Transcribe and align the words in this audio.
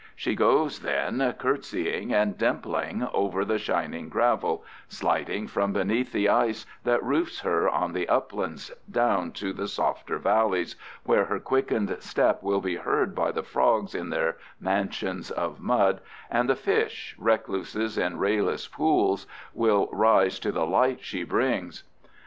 She 0.15 0.33
goes 0.33 0.79
then 0.79 1.19
curtsying 1.37 2.11
and 2.11 2.35
dimpling 2.35 3.07
over 3.13 3.45
the 3.45 3.59
shining 3.59 4.09
gravel, 4.09 4.65
sliding 4.87 5.45
from 5.45 5.73
beneath 5.73 6.11
the 6.11 6.27
ice 6.27 6.65
that 6.83 7.03
roofs 7.03 7.41
her 7.41 7.69
on 7.69 7.93
the 7.93 8.09
uplands 8.09 8.71
down 8.89 9.31
to 9.33 9.53
the 9.53 9.67
softer 9.67 10.17
valleys, 10.17 10.75
where 11.03 11.25
her 11.25 11.39
quickened 11.39 11.95
step 11.99 12.41
will 12.41 12.61
be 12.61 12.77
heard 12.77 13.13
by 13.13 13.31
the 13.31 13.43
frogs 13.43 13.93
in 13.93 14.09
their 14.09 14.37
mansions 14.59 15.29
of 15.29 15.59
mud, 15.59 16.01
and 16.31 16.49
the 16.49 16.55
fish, 16.55 17.15
recluses 17.19 17.95
in 17.95 18.17
rayless 18.17 18.67
pools, 18.67 19.27
will 19.53 19.87
rise 19.91 20.39
to 20.39 20.51
the 20.51 20.65
light 20.65 21.03
she 21.03 21.23
brings. 21.23 21.83